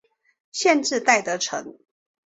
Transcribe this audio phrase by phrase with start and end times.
[0.51, 1.77] 县治戴德城。